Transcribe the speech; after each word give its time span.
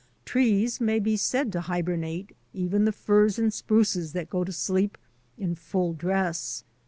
Trees 0.25 0.81
may 0.81 0.97
be 0.99 1.15
said 1.15 1.51
to 1.51 1.61
hibernate, 1.61 2.35
even 2.55 2.85
the 2.85 2.91
firs 2.91 3.37
and 3.37 3.53
spruces 3.53 4.13
that 4.13 4.31
go 4.31 4.43
to 4.43 4.51
sleep 4.51 4.97
in 5.37 5.53
full 5.53 5.93
dress. 5.93 6.63